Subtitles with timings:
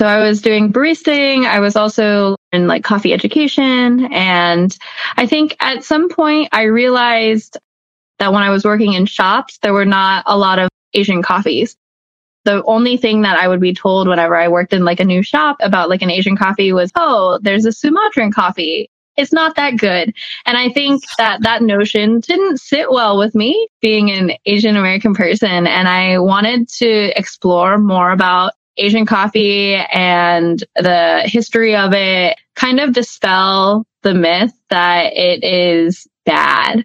[0.00, 1.44] So I was doing baristing.
[1.44, 4.10] I was also in like coffee education.
[4.10, 4.74] And
[5.18, 7.58] I think at some point I realized
[8.18, 11.76] that when I was working in shops, there were not a lot of Asian coffees.
[12.46, 15.22] The only thing that I would be told whenever I worked in like a new
[15.22, 18.88] shop about like an Asian coffee was, oh, there's a Sumatran coffee.
[19.18, 20.14] It's not that good.
[20.46, 25.12] And I think that that notion didn't sit well with me being an Asian American
[25.12, 25.66] person.
[25.66, 32.80] And I wanted to explore more about Asian coffee and the history of it, kind
[32.80, 36.84] of dispel the myth that it is bad.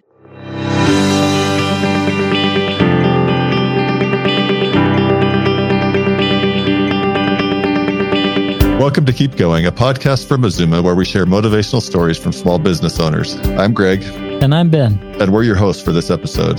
[8.80, 12.58] Welcome to Keep Going, a podcast from Mazuma where we share motivational stories from small
[12.58, 13.36] business owners.
[13.58, 14.02] I'm Greg.
[14.42, 14.98] And I'm Ben.
[15.20, 16.58] And we're your hosts for this episode.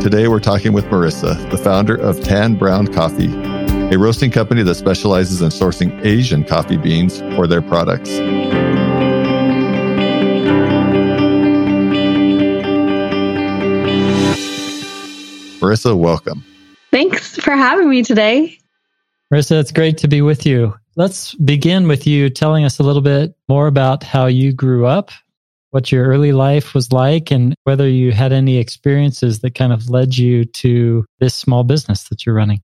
[0.00, 3.26] Today we're talking with Marissa, the founder of Tanbrown Coffee,
[3.92, 8.10] a roasting company that specializes in sourcing Asian coffee beans for their products.
[15.60, 16.44] Marissa, welcome.
[16.90, 18.58] Thanks for having me today.
[19.32, 20.74] Marissa, it's great to be with you.
[20.96, 25.12] Let's begin with you telling us a little bit more about how you grew up,
[25.70, 29.90] what your early life was like, and whether you had any experiences that kind of
[29.90, 32.62] led you to this small business that you're running.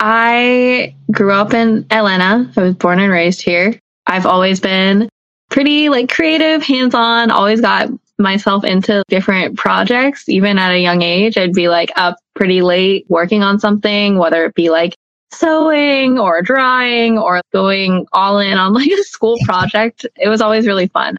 [0.00, 2.50] I grew up in Atlanta.
[2.56, 3.78] I was born and raised here.
[4.06, 5.08] I've always been
[5.50, 10.28] pretty like creative, hands on, always got myself into different projects.
[10.28, 14.44] Even at a young age, I'd be like up pretty late working on something, whether
[14.44, 14.94] it be like
[15.32, 20.06] sewing or drawing or going all in on like a school project.
[20.16, 21.16] It was always really fun.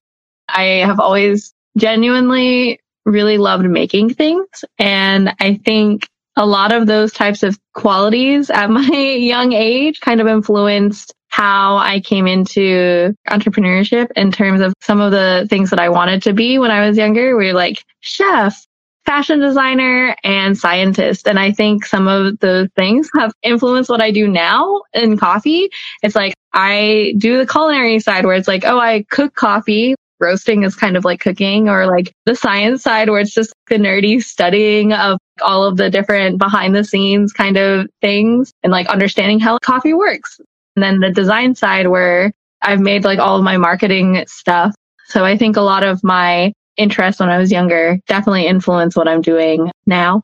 [0.47, 4.47] I have always genuinely really loved making things.
[4.77, 6.07] And I think
[6.39, 11.77] a lot of those types of qualities at my young age kind of influenced how
[11.77, 16.33] I came into entrepreneurship in terms of some of the things that I wanted to
[16.33, 17.37] be when I was younger.
[17.37, 18.65] We were like chef,
[19.05, 21.27] fashion designer and scientist.
[21.27, 25.69] And I think some of those things have influenced what I do now in coffee.
[26.01, 29.95] It's like I do the culinary side where it's like, oh, I cook coffee.
[30.19, 33.75] Roasting is kind of like cooking or like the science side where it's just the
[33.75, 38.87] nerdy studying of all of the different behind the scenes kind of things and like
[38.87, 40.39] understanding how coffee works.
[40.75, 42.31] And then the design side where
[42.61, 44.73] I've made like all of my marketing stuff.
[45.05, 49.07] So I think a lot of my interest when I was younger definitely influenced what
[49.07, 50.23] I'm doing now.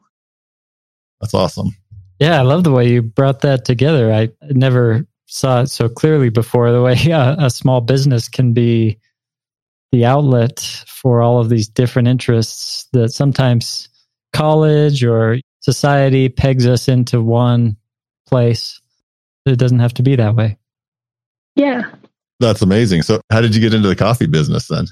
[1.22, 1.76] That's awesome.
[2.20, 4.12] Yeah, I love the way you brought that together.
[4.12, 9.00] I never saw it so clearly before the way a, a small business can be
[9.96, 13.88] the outlet for all of these different interests that sometimes
[14.34, 17.78] college or society pegs us into one
[18.28, 18.82] place.
[19.46, 20.58] It doesn't have to be that way.
[21.56, 21.84] Yeah.
[22.42, 23.04] That's amazing.
[23.04, 24.88] So, how did you get into the coffee business then?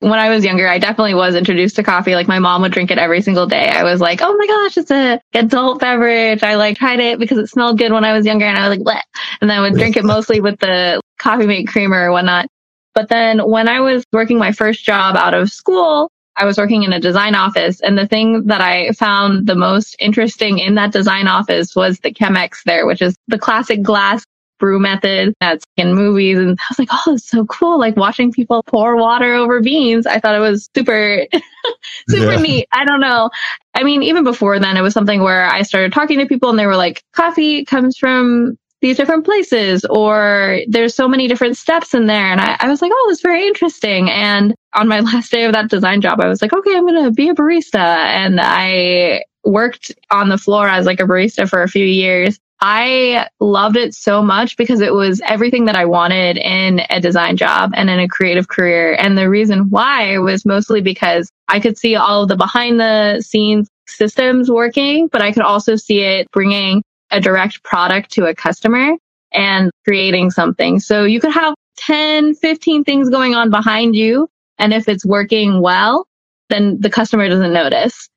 [0.00, 2.16] when I was younger, I definitely was introduced to coffee.
[2.16, 3.68] Like my mom would drink it every single day.
[3.68, 6.42] I was like, oh my gosh, it's a adult beverage.
[6.42, 8.78] I like tried it because it smelled good when I was younger and I was
[8.78, 9.04] like, "What?"
[9.40, 12.48] and then I would drink it mostly with the coffee mate creamer or whatnot.
[12.94, 16.82] But then when I was working my first job out of school, I was working
[16.82, 20.92] in a design office and the thing that I found the most interesting in that
[20.92, 24.24] design office was the Chemex there, which is the classic glass
[24.62, 26.38] brew method that's in movies.
[26.38, 27.80] And I was like, oh, it's so cool.
[27.80, 30.06] Like watching people pour water over beans.
[30.06, 31.26] I thought it was super,
[32.08, 32.40] super yeah.
[32.40, 32.68] neat.
[32.72, 33.28] I don't know.
[33.74, 36.58] I mean, even before then, it was something where I started talking to people and
[36.58, 41.94] they were like, coffee comes from these different places or there's so many different steps
[41.94, 42.26] in there.
[42.26, 44.10] And I, I was like, oh, that's very interesting.
[44.10, 47.04] And on my last day of that design job, I was like, okay, I'm going
[47.04, 47.76] to be a barista.
[47.76, 52.38] And I worked on the floor as like a barista for a few years.
[52.60, 57.36] I loved it so much because it was everything that I wanted in a design
[57.36, 58.94] job and in a creative career.
[58.94, 63.20] And the reason why was mostly because I could see all of the behind the
[63.20, 68.34] scenes systems working, but I could also see it bringing a direct product to a
[68.34, 68.96] customer
[69.32, 70.80] and creating something.
[70.80, 74.28] So you could have 10, 15 things going on behind you.
[74.58, 76.06] And if it's working well,
[76.48, 78.08] then the customer doesn't notice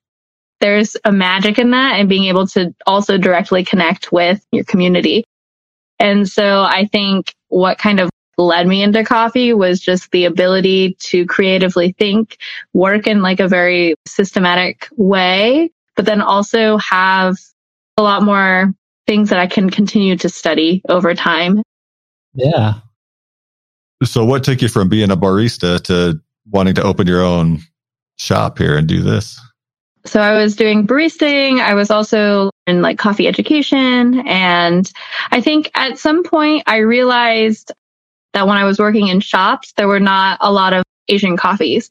[0.60, 5.24] there's a magic in that and being able to also directly connect with your community.
[5.98, 10.96] And so I think what kind of led me into coffee was just the ability
[11.00, 12.36] to creatively think,
[12.74, 17.36] work in like a very systematic way, but then also have
[17.96, 18.74] a lot more
[19.06, 21.62] things that I can continue to study over time.
[22.34, 22.74] Yeah.
[24.04, 26.20] So what took you from being a barista to
[26.50, 27.60] wanting to open your own
[28.16, 29.40] shop here and do this?
[30.04, 31.60] So I was doing baristing.
[31.60, 34.26] I was also in like coffee education.
[34.26, 34.90] And
[35.30, 37.72] I think at some point I realized
[38.32, 41.90] that when I was working in shops, there were not a lot of Asian coffees.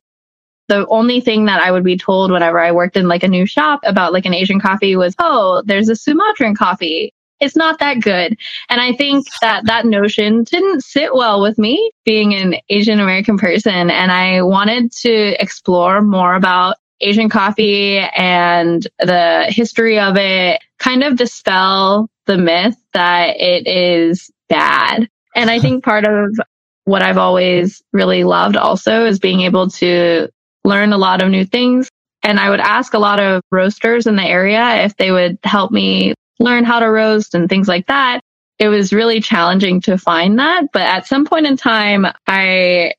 [0.68, 3.46] The only thing that I would be told whenever I worked in like a new
[3.46, 7.14] shop about like an Asian coffee was, oh, there's a Sumatran coffee.
[7.40, 8.38] It's not that good.
[8.70, 13.38] And I think that that notion didn't sit well with me being an Asian American
[13.38, 13.92] person.
[13.92, 21.04] And I wanted to explore more about Asian coffee and the history of it, kind
[21.04, 25.10] of dispel the myth that it is bad.
[25.36, 26.40] And I think part of
[26.86, 30.30] what I've always really loved also is being able to
[30.66, 31.90] learn a lot of new things.
[32.24, 35.72] And I would ask a lot of roasters in the area if they would help
[35.72, 38.20] me learn how to roast and things like that.
[38.58, 40.66] It was really challenging to find that.
[40.74, 42.94] But at some point in time, I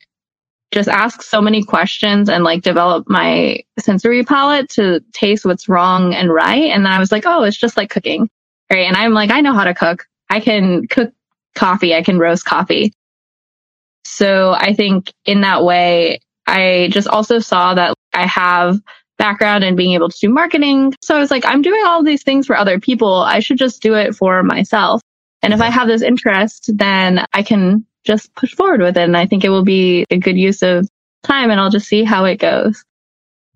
[0.72, 6.14] just ask so many questions and like develop my sensory palette to taste what's wrong
[6.14, 6.70] and right.
[6.70, 8.28] And then I was like, oh, it's just like cooking.
[8.70, 8.86] Right.
[8.86, 10.06] And I'm like, I know how to cook.
[10.28, 11.12] I can cook
[11.54, 11.94] coffee.
[11.94, 12.92] I can roast coffee.
[14.04, 18.80] So I think in that way, I just also saw that I have
[19.18, 20.94] background in being able to do marketing.
[21.02, 23.14] So I was like, I'm doing all these things for other people.
[23.14, 25.00] I should just do it for myself.
[25.42, 29.02] And if I have this interest, then I can just push forward with it.
[29.02, 30.88] And I think it will be a good use of
[31.22, 32.84] time and I'll just see how it goes.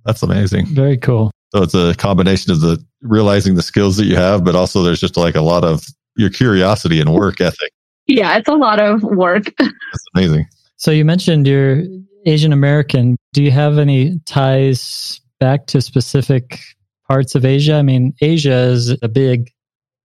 [0.05, 0.67] That's amazing.
[0.67, 1.31] Very cool.
[1.55, 5.01] So it's a combination of the realizing the skills that you have, but also there's
[5.01, 5.85] just like a lot of
[6.17, 7.73] your curiosity and work ethic.
[8.07, 9.45] Yeah, it's a lot of work.
[9.59, 10.47] That's amazing.
[10.77, 11.85] So you mentioned you're
[12.27, 13.17] Asian American.
[13.33, 16.61] Do you have any ties back to specific
[17.09, 17.75] parts of Asia?
[17.75, 19.51] I mean, Asia is a big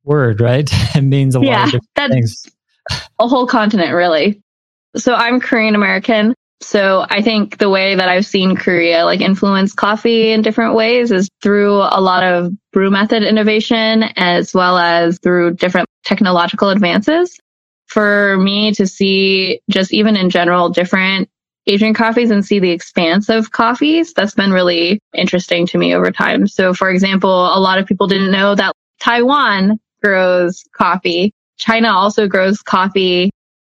[0.03, 0.69] word, right?
[0.95, 2.45] it means a yeah, lot of that's things.
[3.19, 4.41] a whole continent, really.
[4.95, 6.33] So I'm Korean American.
[6.61, 11.11] So I think the way that I've seen Korea like influence coffee in different ways
[11.11, 17.37] is through a lot of brew method innovation as well as through different technological advances.
[17.87, 21.29] For me to see just even in general different
[21.67, 26.11] Asian coffees and see the expanse of coffees, that's been really interesting to me over
[26.11, 26.47] time.
[26.47, 31.33] So for example, a lot of people didn't know that Taiwan grows coffee.
[31.57, 33.31] China also grows coffee.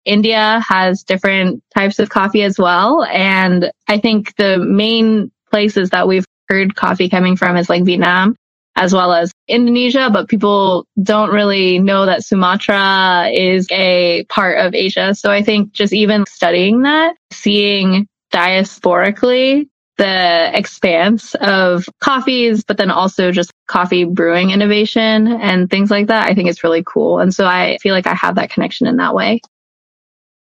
[0.05, 3.03] India has different types of coffee as well.
[3.05, 8.35] And I think the main places that we've heard coffee coming from is like Vietnam
[8.79, 14.73] as well as Indonesia, but people don't really know that Sumatra is a part of
[14.73, 15.13] Asia.
[15.13, 19.67] So I think just even studying that, seeing diasporically
[19.97, 26.29] the expanse of coffees, but then also just coffee brewing innovation and things like that.
[26.29, 27.19] I think it's really cool.
[27.19, 29.41] And so I feel like I have that connection in that way.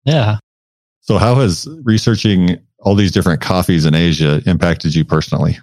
[0.04, 0.36] Yeah.
[1.00, 5.58] So how has researching all these different coffees in Asia impacted you personally?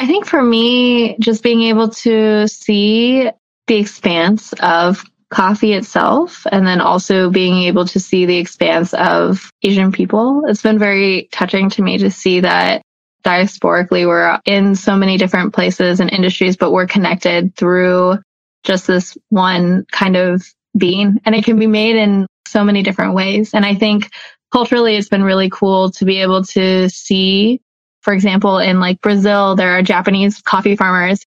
[0.00, 3.28] I think for me, just being able to see
[3.66, 9.50] the expanse of coffee itself and then also being able to see the expanse of
[9.62, 10.44] Asian people.
[10.46, 12.80] It's been very touching to me to see that
[13.26, 18.20] diasporically we're in so many different places and industries, but we're connected through
[18.64, 20.42] just this one kind of
[20.78, 23.52] bean and it can be made in so many different ways.
[23.52, 24.08] And I think
[24.50, 27.60] culturally it's been really cool to be able to see,
[28.02, 31.24] for example, in like Brazil, there are Japanese coffee farmers.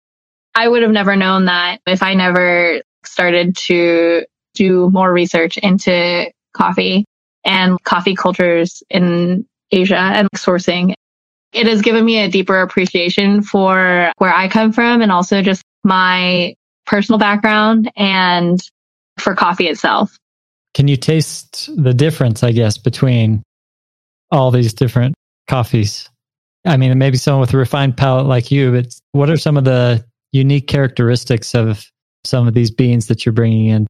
[0.55, 4.25] I would have never known that if I never started to
[4.55, 7.05] do more research into coffee
[7.45, 10.95] and coffee cultures in Asia and sourcing.
[11.53, 15.63] It has given me a deeper appreciation for where I come from and also just
[15.85, 16.55] my
[16.87, 18.61] personal background and
[19.19, 20.17] for coffee itself.
[20.75, 23.43] Can you taste the difference, I guess, between
[24.31, 25.15] all these different
[25.49, 26.11] coffees?
[26.69, 29.65] I mean, maybe someone with a refined palate like you, but what are some of
[29.65, 31.91] the unique characteristics of
[32.25, 33.87] some of these beans that you're bringing in?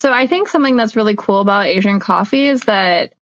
[0.00, 3.14] So I think something that's really cool about Asian coffee is that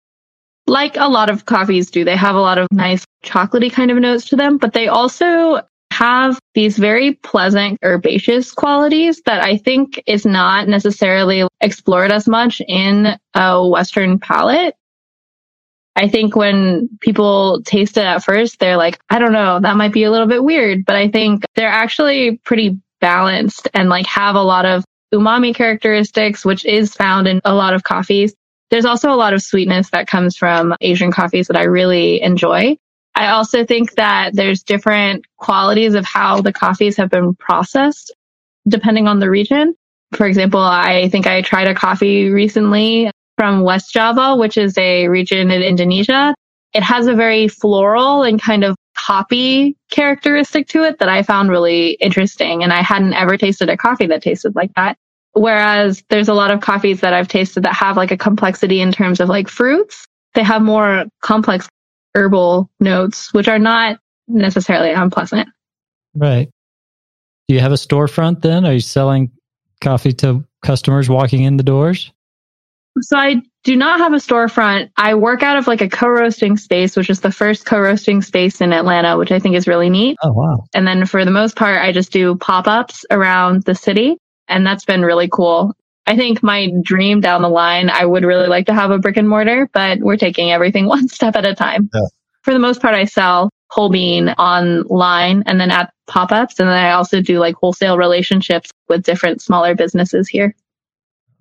[0.67, 3.97] like a lot of coffees do, they have a lot of nice chocolatey kind of
[3.97, 10.03] notes to them, but they also have these very pleasant herbaceous qualities that I think
[10.07, 14.75] is not necessarily explored as much in a Western palate.
[15.95, 19.93] I think when people taste it at first, they're like, I don't know, that might
[19.93, 24.35] be a little bit weird, but I think they're actually pretty balanced and like have
[24.35, 28.35] a lot of umami characteristics, which is found in a lot of coffees.
[28.71, 32.77] There's also a lot of sweetness that comes from Asian coffees that I really enjoy.
[33.15, 38.15] I also think that there's different qualities of how the coffees have been processed
[38.67, 39.75] depending on the region.
[40.15, 45.09] For example, I think I tried a coffee recently from West Java, which is a
[45.09, 46.35] region in Indonesia.
[46.75, 51.51] It has a very floral and kind of hoppy characteristic to it that I found
[51.51, 52.63] really interesting.
[52.63, 54.97] And I hadn't ever tasted a coffee that tasted like that.
[55.33, 58.93] Whereas there's a lot of coffees that I've tasted that have like a complexity in
[58.93, 60.07] terms of like fruits.
[60.35, 61.69] They have more complex
[62.15, 63.99] herbal notes, which are not
[64.29, 65.49] necessarily unpleasant.
[66.15, 66.51] Right.
[67.49, 68.65] Do you have a storefront then?
[68.65, 69.31] Are you selling
[69.81, 72.13] coffee to customers walking in the doors?
[73.01, 74.91] So I do not have a storefront.
[74.97, 78.73] I work out of like a co-roasting space, which is the first co-roasting space in
[78.73, 80.19] Atlanta, which I think is really neat.
[80.23, 80.65] Oh, wow.
[80.75, 84.19] And then for the most part, I just do pop-ups around the city.
[84.49, 85.75] And that's been really cool.
[86.07, 89.17] I think my dream down the line, I would really like to have a brick
[89.17, 91.89] and mortar, but we're taking everything one step at a time.
[91.95, 92.07] Yeah.
[92.43, 96.59] For the most part, I sell whole bean online and then at pop-ups.
[96.59, 100.55] And then I also do like wholesale relationships with different smaller businesses here.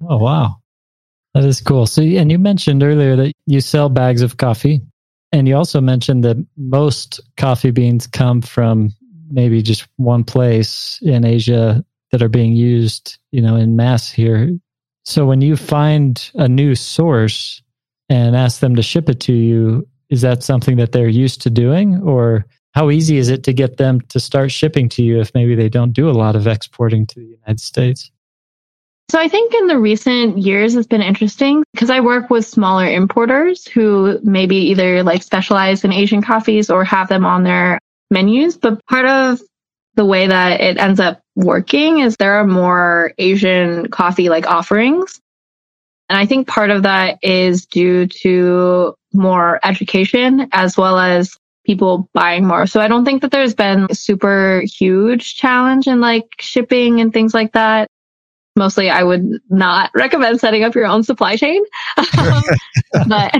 [0.07, 0.60] Oh, wow.
[1.33, 1.85] That is cool.
[1.85, 4.81] So, and you mentioned earlier that you sell bags of coffee.
[5.31, 8.91] And you also mentioned that most coffee beans come from
[9.29, 14.51] maybe just one place in Asia that are being used, you know, in mass here.
[15.05, 17.61] So when you find a new source
[18.09, 21.49] and ask them to ship it to you, is that something that they're used to
[21.49, 25.33] doing or how easy is it to get them to start shipping to you if
[25.33, 28.11] maybe they don't do a lot of exporting to the United States?
[29.09, 32.89] So I think in the recent years it's been interesting because I work with smaller
[32.89, 37.77] importers who maybe either like specialize in Asian coffees or have them on their
[38.09, 38.55] menus.
[38.55, 39.41] But part of
[39.95, 45.19] the way that it ends up working is there are more Asian coffee like offerings.
[46.07, 52.09] And I think part of that is due to more education as well as people
[52.13, 52.65] buying more.
[52.65, 57.11] So I don't think that there's been a super huge challenge in like shipping and
[57.11, 57.89] things like that
[58.55, 61.63] mostly I would not recommend setting up your own supply chain.
[61.97, 62.43] Um,
[63.07, 63.33] but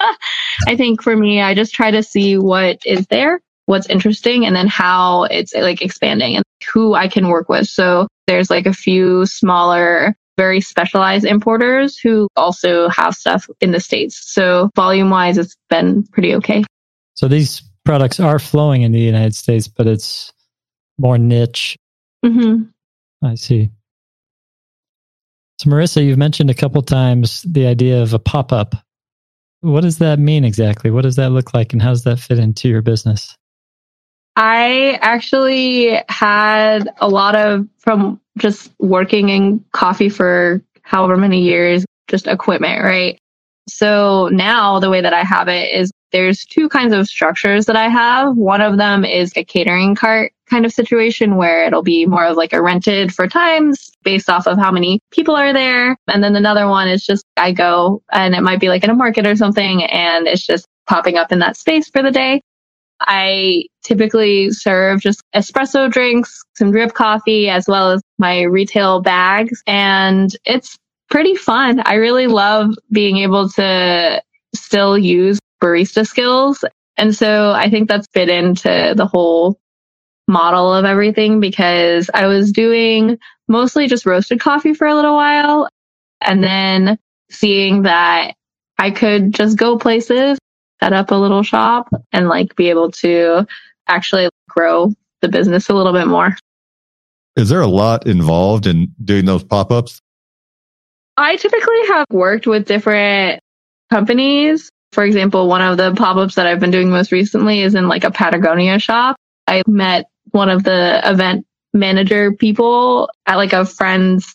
[0.66, 4.54] I think for me, I just try to see what is there, what's interesting, and
[4.54, 7.68] then how it's like expanding and who I can work with.
[7.68, 13.80] So there's like a few smaller, very specialized importers who also have stuff in the
[13.80, 14.20] States.
[14.32, 16.64] So volume wise, it's been pretty okay.
[17.14, 20.32] So these products are flowing in the United States, but it's
[20.98, 21.76] more niche.
[22.24, 22.64] Mm-hmm.
[23.26, 23.70] I see.
[25.58, 28.76] So, Marissa, you've mentioned a couple times the idea of a pop up.
[29.60, 30.90] What does that mean exactly?
[30.90, 33.34] What does that look like, and how does that fit into your business?
[34.36, 41.84] I actually had a lot of, from just working in coffee for however many years,
[42.06, 43.18] just equipment, right?
[43.68, 47.76] So now the way that I have it is there's two kinds of structures that
[47.76, 48.36] I have.
[48.36, 52.36] One of them is a catering cart kind of situation where it'll be more of
[52.36, 55.96] like a rented for times based off of how many people are there.
[56.08, 58.94] And then another one is just I go and it might be like in a
[58.94, 62.40] market or something and it's just popping up in that space for the day.
[63.00, 69.62] I typically serve just espresso drinks, some drip coffee, as well as my retail bags.
[69.66, 70.76] And it's
[71.08, 71.80] pretty fun.
[71.84, 74.20] I really love being able to
[74.54, 76.64] still use barista skills.
[76.96, 79.58] And so I think that's fit into the whole
[80.26, 85.68] model of everything because I was doing mostly just roasted coffee for a little while
[86.20, 86.98] and then
[87.30, 88.34] seeing that
[88.78, 90.38] I could just go places,
[90.82, 93.46] set up a little shop and like be able to
[93.86, 96.36] actually grow the business a little bit more.
[97.36, 100.00] Is there a lot involved in doing those pop ups?
[101.16, 103.40] I typically have worked with different
[103.90, 104.70] companies.
[104.92, 107.88] For example, one of the pop ups that I've been doing most recently is in
[107.88, 109.16] like a Patagonia shop.
[109.46, 114.34] I met one of the event manager people at like a friend's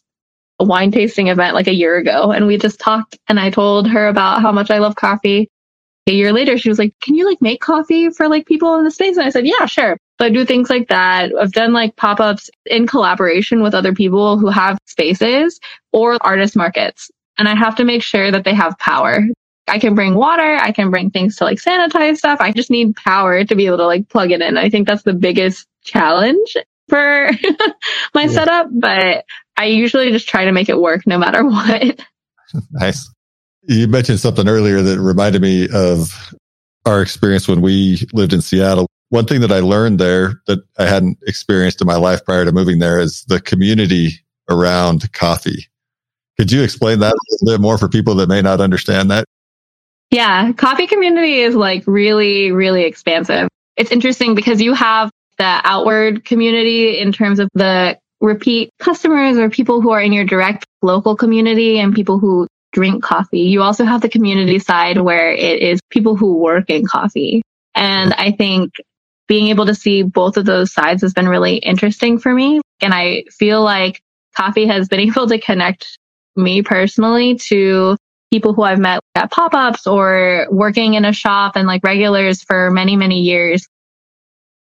[0.60, 2.32] wine tasting event like a year ago.
[2.32, 5.50] And we just talked and I told her about how much I love coffee.
[6.08, 8.84] A year later, she was like, can you like make coffee for like people in
[8.84, 9.98] the space?" And I said, yeah, sure.
[10.20, 11.32] So I do things like that.
[11.40, 15.60] I've done like pop ups in collaboration with other people who have spaces
[15.94, 17.10] or artist markets.
[17.38, 19.20] And I have to make sure that they have power.
[19.68, 20.58] I can bring water.
[20.62, 22.40] I can bring things to like sanitize stuff.
[22.42, 24.58] I just need power to be able to like plug it in.
[24.58, 26.56] I think that's the biggest challenge
[26.90, 27.30] for
[28.14, 28.28] my yeah.
[28.28, 29.26] setup, but
[29.58, 32.00] I usually just try to make it work no matter what.
[32.72, 33.10] Nice.
[33.64, 36.36] You mentioned something earlier that reminded me of
[36.86, 38.86] our experience when we lived in Seattle.
[39.10, 42.52] One thing that I learned there that I hadn't experienced in my life prior to
[42.52, 45.68] moving there is the community around coffee.
[46.38, 49.26] Could you explain that a little bit more for people that may not understand that?
[50.14, 53.48] Yeah, coffee community is like really, really expansive.
[53.76, 59.50] It's interesting because you have the outward community in terms of the repeat customers or
[59.50, 63.42] people who are in your direct local community and people who drink coffee.
[63.42, 67.42] You also have the community side where it is people who work in coffee.
[67.74, 68.74] And I think
[69.28, 72.62] being able to see both of those sides has been really interesting for me.
[72.82, 74.00] And I feel like
[74.36, 75.98] coffee has been able to connect
[76.36, 77.98] me personally to
[78.34, 82.42] people who I've met at pop ups or working in a shop and like regulars
[82.42, 83.68] for many, many years.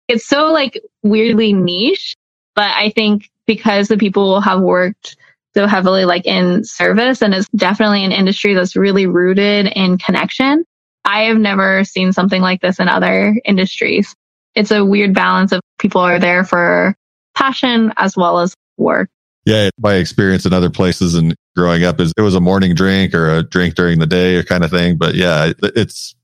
[0.09, 2.17] It's so like weirdly niche,
[2.57, 5.17] but I think because the people have worked
[5.55, 10.65] so heavily like in service and it's definitely an industry that's really rooted in connection.
[11.05, 14.17] I have never seen something like this in other industries.
[14.57, 16.97] It's a weird balance of people are there for
[17.37, 19.11] passion as well as work.
[19.45, 23.15] Yeah, my experience in other places and growing up is it was a morning drink
[23.15, 24.97] or a drink during the day or kind of thing.
[24.97, 26.15] But yeah, it's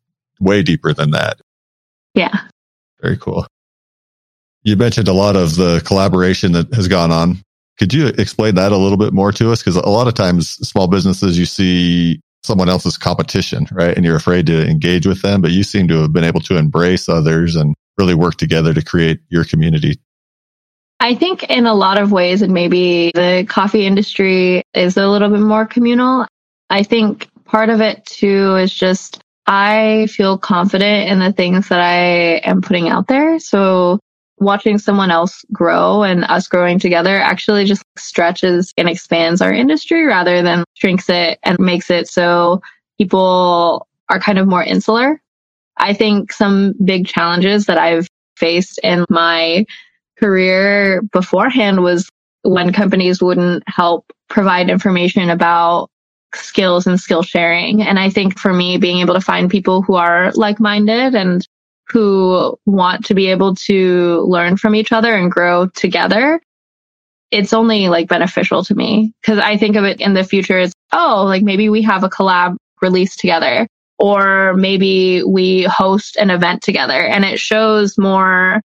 [0.41, 1.41] way deeper than that.
[2.15, 2.47] Yeah.
[3.03, 3.47] Very cool.
[4.63, 7.39] You mentioned a lot of the collaboration that has gone on.
[7.79, 9.63] Could you explain that a little bit more to us?
[9.63, 13.97] Because a lot of times, small businesses, you see someone else's competition, right?
[13.97, 16.57] And you're afraid to engage with them, but you seem to have been able to
[16.57, 19.99] embrace others and really work together to create your community.
[21.01, 25.31] I think in a lot of ways, and maybe the coffee industry is a little
[25.31, 26.27] bit more communal.
[26.69, 31.81] I think part of it too is just I feel confident in the things that
[31.81, 33.39] I am putting out there.
[33.41, 33.99] So
[34.39, 40.05] watching someone else grow and us growing together actually just stretches and expands our industry
[40.05, 42.61] rather than shrinks it and makes it so
[42.99, 45.21] people are kind of more insular.
[45.79, 49.65] I think some big challenges that I've faced in my
[50.21, 52.09] career beforehand was
[52.43, 55.89] when companies wouldn't help provide information about
[56.35, 57.83] skills and skill sharing.
[57.83, 61.47] And I think for me, being able to find people who are like minded and
[61.89, 66.41] who want to be able to learn from each other and grow together,
[67.31, 70.73] it's only like beneficial to me because I think of it in the future as,
[70.93, 73.67] oh, like maybe we have a collab release together
[73.99, 78.63] or maybe we host an event together and it shows more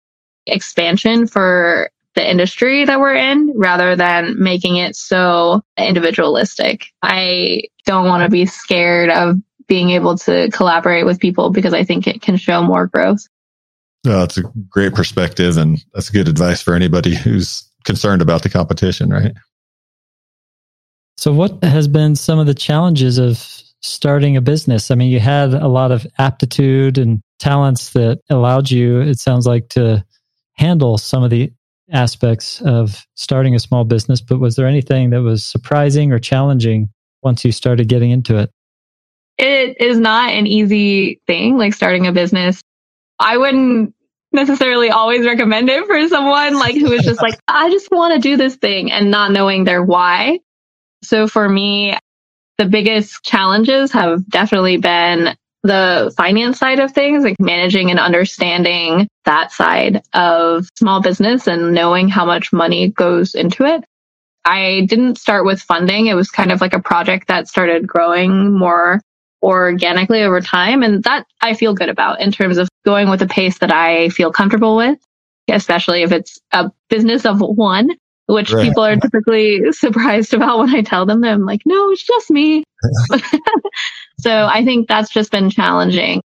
[0.48, 6.88] expansion for the industry that we're in rather than making it so individualistic.
[7.02, 11.84] I don't want to be scared of being able to collaborate with people because I
[11.84, 13.26] think it can show more growth.
[14.04, 19.10] That's a great perspective and that's good advice for anybody who's concerned about the competition,
[19.10, 19.34] right?
[21.18, 23.38] So what has been some of the challenges of
[23.82, 24.92] starting a business?
[24.92, 29.46] I mean, you had a lot of aptitude and talents that allowed you, it sounds
[29.46, 30.04] like, to
[30.56, 31.52] handle some of the
[31.92, 36.90] aspects of starting a small business, but was there anything that was surprising or challenging
[37.22, 38.52] once you started getting into it?
[39.38, 42.62] It is not an easy thing, like starting a business.
[43.20, 43.94] I wouldn't
[44.32, 48.20] necessarily always recommend it for someone like who is just like, I just want to
[48.20, 50.40] do this thing and not knowing their why.
[51.04, 51.98] So for me,
[52.58, 59.08] the biggest challenges have definitely been the finance side of things, like managing and understanding
[59.26, 63.84] that side of small business and knowing how much money goes into it.
[64.44, 66.08] I didn't start with funding.
[66.08, 69.00] It was kind of like a project that started growing more
[69.44, 70.82] organically over time.
[70.82, 74.10] And that I feel good about in terms of going with a pace that I
[74.10, 74.98] feel comfortable with,
[75.48, 77.92] especially if it's a business of one,
[78.32, 78.64] which right.
[78.64, 81.22] people are typically surprised about when I tell them.
[81.22, 82.64] that I'm like, no, it's just me.
[84.20, 86.22] so I think that's just been challenging.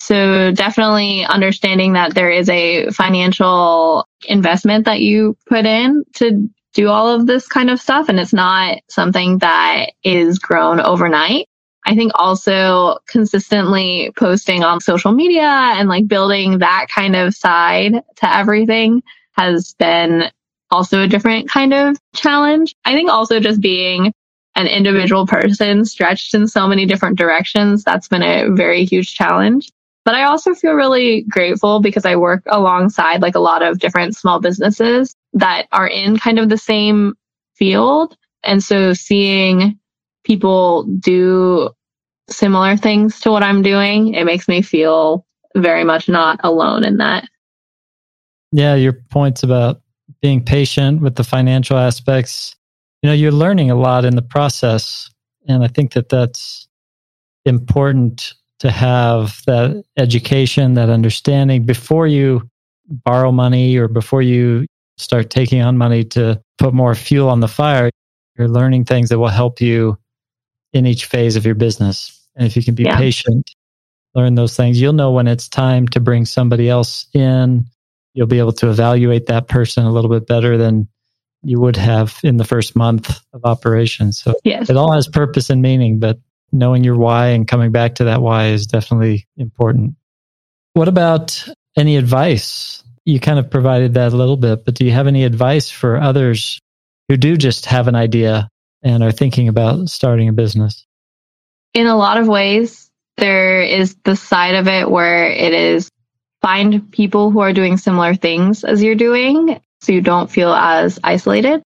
[0.00, 6.88] So definitely understanding that there is a financial investment that you put in to do
[6.88, 8.08] all of this kind of stuff.
[8.08, 11.46] And it's not something that is grown overnight.
[11.86, 17.92] I think also consistently posting on social media and like building that kind of side
[17.92, 19.02] to everything
[19.36, 20.30] has been
[20.74, 22.74] also a different kind of challenge.
[22.84, 24.12] I think also just being
[24.56, 29.70] an individual person stretched in so many different directions, that's been a very huge challenge.
[30.04, 34.16] But I also feel really grateful because I work alongside like a lot of different
[34.16, 37.14] small businesses that are in kind of the same
[37.54, 38.16] field.
[38.42, 39.78] And so seeing
[40.24, 41.70] people do
[42.28, 45.24] similar things to what I'm doing, it makes me feel
[45.56, 47.24] very much not alone in that.
[48.52, 49.80] Yeah, your points about
[50.24, 52.56] being patient with the financial aspects,
[53.02, 55.10] you know, you're learning a lot in the process.
[55.46, 56.66] And I think that that's
[57.44, 62.48] important to have that education, that understanding before you
[62.88, 64.64] borrow money or before you
[64.96, 67.90] start taking on money to put more fuel on the fire.
[68.38, 69.98] You're learning things that will help you
[70.72, 72.18] in each phase of your business.
[72.34, 72.96] And if you can be yeah.
[72.96, 73.50] patient,
[74.14, 77.66] learn those things, you'll know when it's time to bring somebody else in.
[78.14, 80.88] You'll be able to evaluate that person a little bit better than
[81.42, 84.12] you would have in the first month of operation.
[84.12, 84.70] So yes.
[84.70, 86.18] it all has purpose and meaning, but
[86.52, 89.94] knowing your why and coming back to that why is definitely important.
[90.72, 91.46] What about
[91.76, 92.82] any advice?
[93.04, 95.98] You kind of provided that a little bit, but do you have any advice for
[95.98, 96.58] others
[97.08, 98.48] who do just have an idea
[98.82, 100.86] and are thinking about starting a business?
[101.74, 105.90] In a lot of ways, there is the side of it where it is
[106.44, 111.00] find people who are doing similar things as you're doing so you don't feel as
[111.02, 111.62] isolated.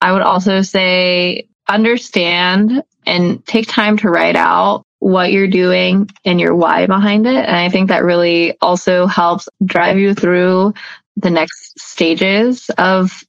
[0.00, 6.40] I would also say understand and take time to write out what you're doing and
[6.40, 7.36] your why behind it.
[7.36, 10.74] And I think that really also helps drive you through
[11.16, 13.22] the next stages of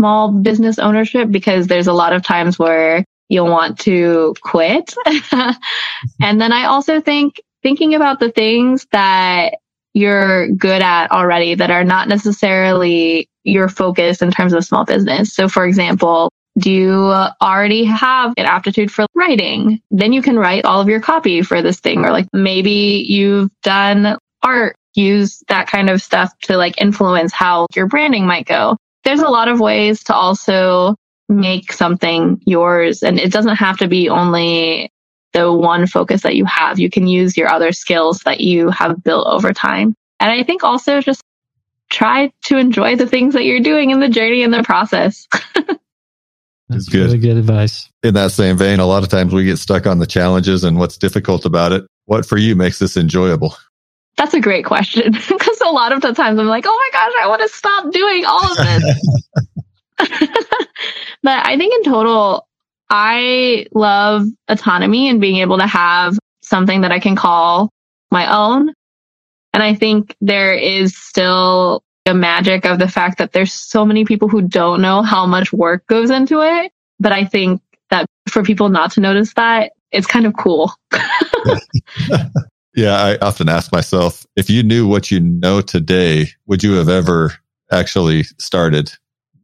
[0.00, 4.94] small business ownership because there's a lot of times where you'll want to quit.
[6.20, 9.54] and then I also think thinking about the things that
[9.94, 15.32] you're good at already that are not necessarily your focus in terms of small business.
[15.32, 16.96] So for example, do you
[17.42, 19.80] already have an aptitude for writing?
[19.90, 22.04] Then you can write all of your copy for this thing.
[22.04, 27.66] Or like maybe you've done art, use that kind of stuff to like influence how
[27.74, 28.76] your branding might go.
[29.02, 30.94] There's a lot of ways to also
[31.28, 33.02] make something yours.
[33.02, 34.90] And it doesn't have to be only
[35.34, 36.78] the one focus that you have.
[36.78, 39.94] You can use your other skills that you have built over time.
[40.20, 41.20] And I think also just
[41.90, 45.28] try to enjoy the things that you're doing in the journey and the process.
[46.68, 47.06] That's good.
[47.06, 47.90] really good advice.
[48.02, 50.78] In that same vein, a lot of times we get stuck on the challenges and
[50.78, 51.84] what's difficult about it.
[52.06, 53.54] What for you makes this enjoyable?
[54.16, 57.12] That's a great question because a lot of the times I'm like, oh my gosh,
[57.22, 59.28] I want to stop doing all of this.
[61.22, 62.48] but I think in total,
[62.96, 67.70] I love autonomy and being able to have something that I can call
[68.12, 68.72] my own.
[69.52, 74.04] And I think there is still the magic of the fact that there's so many
[74.04, 76.70] people who don't know how much work goes into it.
[77.00, 80.72] But I think that for people not to notice that, it's kind of cool.
[82.76, 86.88] yeah, I often ask myself if you knew what you know today, would you have
[86.88, 87.32] ever
[87.72, 88.92] actually started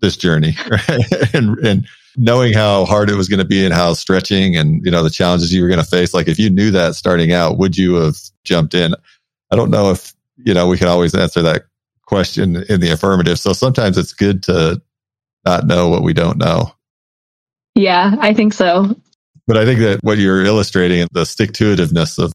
[0.01, 0.55] this journey?
[1.35, 4.91] And, and knowing how hard it was going to be and how stretching and you
[4.91, 7.57] know the challenges you were going to face like if you knew that starting out
[7.59, 8.95] would you have jumped in
[9.53, 11.63] i don't know if you know we can always answer that
[12.11, 13.39] question in the affirmative.
[13.39, 14.83] So sometimes it's good to
[15.45, 16.73] not know what we don't know.
[17.77, 18.97] Yeah, I think so.
[19.47, 22.33] But I think that what you're illustrating, the stick to itiveness of,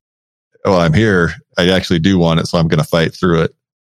[0.64, 1.34] oh, I'm here.
[1.58, 2.48] I actually do want it.
[2.48, 3.56] So I'm going to fight through it.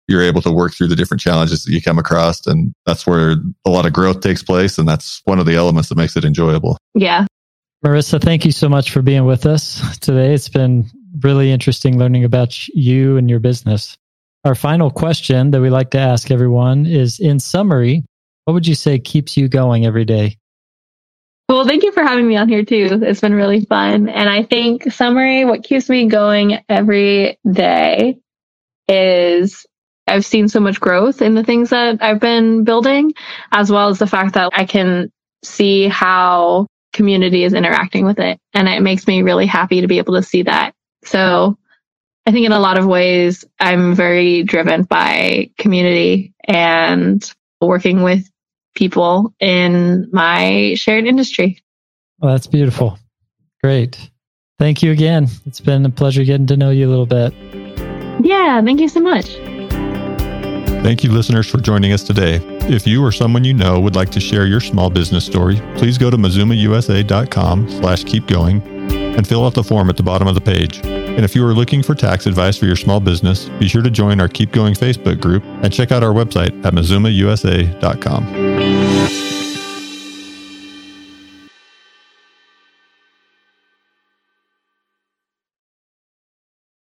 [0.08, 2.46] You're able to work through the different challenges that you come across.
[2.48, 4.78] And that's where a lot of growth takes place.
[4.78, 6.78] And that's one of the elements that makes it enjoyable.
[6.96, 7.26] Yeah.
[7.86, 10.34] Marissa, thank you so much for being with us today.
[10.34, 10.90] It's been
[11.20, 13.98] really interesting learning about you and your business.
[14.46, 18.04] Our final question that we like to ask everyone is in summary,
[18.46, 20.38] what would you say keeps you going every day?
[21.50, 23.00] Well, thank you for having me on here too.
[23.04, 24.10] It's been really fun.
[24.10, 28.20] And I think summary, what keeps me going every day
[28.88, 29.66] is
[30.08, 33.14] I've seen so much growth in the things that I've been building,
[33.52, 35.12] as well as the fact that I can
[35.44, 38.40] see how community is interacting with it.
[38.54, 40.74] And it makes me really happy to be able to see that.
[41.04, 41.58] So
[42.26, 47.24] I think in a lot of ways, I'm very driven by community and
[47.62, 48.30] working with
[48.76, 51.64] people in my shared industry.
[52.20, 52.98] Well, that's beautiful.
[53.64, 54.10] Great.
[54.60, 55.28] Thank you again.
[55.46, 57.34] It's been a pleasure getting to know you a little bit.
[58.24, 59.38] Yeah, thank you so much.
[60.88, 62.40] Thank you, listeners, for joining us today.
[62.70, 65.98] If you or someone you know would like to share your small business story, please
[65.98, 68.62] go to mazumausa.com slash keep going
[68.94, 70.78] and fill out the form at the bottom of the page.
[70.86, 73.92] And if you are looking for tax advice for your small business, be sure to
[73.92, 79.27] join our Keep Going Facebook group and check out our website at mazumausa.com.